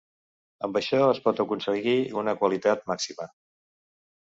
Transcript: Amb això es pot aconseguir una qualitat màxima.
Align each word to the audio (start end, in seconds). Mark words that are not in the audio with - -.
Amb 0.67 0.79
això 0.79 1.01
es 1.09 1.19
pot 1.25 1.43
aconseguir 1.43 1.95
una 2.23 2.35
qualitat 2.41 2.91
màxima. 2.95 3.31